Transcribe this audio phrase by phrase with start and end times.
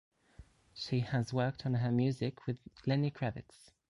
[0.73, 2.57] She has worked on her music with
[2.87, 3.69] Lenny Kravitz.